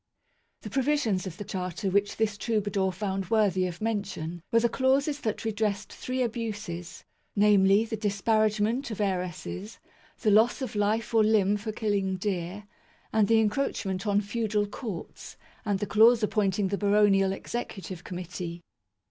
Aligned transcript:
The 0.61 0.71
provisions 0.71 1.27
of 1.27 1.37
the 1.37 1.43
Charter 1.43 1.91
which 1.91 2.17
this 2.17 2.35
trouba 2.35 2.71
dour 2.71 2.91
found 2.91 3.29
worthy 3.29 3.67
of 3.67 3.81
mention 3.81 4.41
were 4.51 4.59
the 4.61 4.67
clauses 4.67 5.19
that 5.19 5.45
redressed 5.45 5.93
three 5.93 6.23
abuses, 6.23 7.05
namely 7.35 7.85
the 7.85 7.97
"disparagement'" 7.97 8.89
of 8.89 8.99
heiresses, 8.99 9.77
the 10.21 10.31
loss 10.31 10.59
of 10.63 10.73
life 10.75 11.13
or 11.13 11.23
limb 11.23 11.55
for 11.55 11.71
killing 11.71 12.15
deer, 12.15 12.65
and 13.13 13.27
the 13.27 13.39
encroachment 13.39 14.07
on 14.07 14.21
feudal 14.21 14.65
courts, 14.65 15.37
and 15.65 15.77
the 15.77 15.85
clause 15.85 16.23
appointing 16.23 16.69
the 16.69 16.79
baronial 16.79 17.31
executive 17.31 18.03
committee. 18.03 18.63